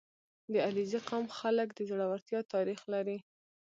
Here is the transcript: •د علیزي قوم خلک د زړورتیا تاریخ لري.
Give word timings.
•د 0.53 0.55
علیزي 0.67 0.99
قوم 1.09 1.25
خلک 1.39 1.67
د 1.73 1.79
زړورتیا 1.89 2.39
تاریخ 2.53 2.79
لري. 2.93 3.17